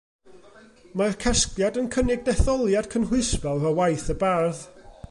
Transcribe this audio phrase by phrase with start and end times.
[1.01, 4.67] Mae'r casgliad yn cynnig detholiad cynhwysfawr o waith y bardd.